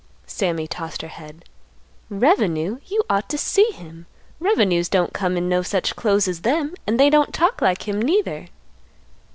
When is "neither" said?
8.01-8.47